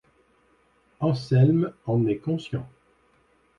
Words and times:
Anselme 0.99 1.73
en 1.85 2.07
est 2.07 2.17
conscient. 2.17 2.67